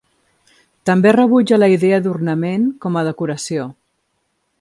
[0.89, 3.67] També rebutja la idea d'ornament com a decoració.